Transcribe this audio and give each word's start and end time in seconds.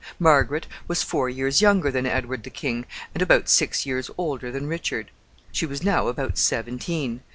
Margaret 0.17 0.65
was 0.87 1.03
four 1.03 1.29
years 1.29 1.61
younger 1.61 1.91
than 1.91 2.07
Edward 2.07 2.41
the 2.41 2.49
king, 2.49 2.87
and 3.13 3.21
about 3.21 3.47
six 3.49 3.85
years 3.85 4.09
older 4.17 4.49
than 4.51 4.65
Richard. 4.65 5.11
She 5.51 5.67
was 5.67 5.83
now 5.83 6.07
about 6.07 6.39
seventeen. 6.39 7.21